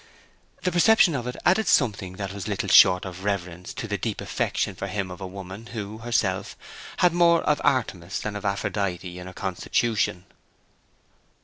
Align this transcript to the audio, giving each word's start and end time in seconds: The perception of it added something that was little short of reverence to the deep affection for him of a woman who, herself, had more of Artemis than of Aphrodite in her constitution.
The 0.63 0.71
perception 0.71 1.13
of 1.13 1.27
it 1.27 1.35
added 1.45 1.67
something 1.67 2.13
that 2.13 2.33
was 2.33 2.47
little 2.47 2.69
short 2.69 3.05
of 3.05 3.23
reverence 3.23 3.71
to 3.75 3.87
the 3.87 3.99
deep 3.99 4.19
affection 4.19 4.73
for 4.73 4.87
him 4.87 5.11
of 5.11 5.21
a 5.21 5.27
woman 5.27 5.67
who, 5.73 5.99
herself, 5.99 6.57
had 6.97 7.13
more 7.13 7.43
of 7.43 7.61
Artemis 7.63 8.17
than 8.19 8.35
of 8.35 8.43
Aphrodite 8.43 9.19
in 9.19 9.27
her 9.27 9.33
constitution. 9.33 10.25